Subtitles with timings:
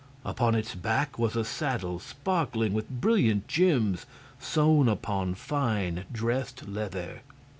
[0.25, 4.07] Upon its back was a saddle sparkling with brilliant gems
[4.39, 7.21] sewn upon fine dressed leather.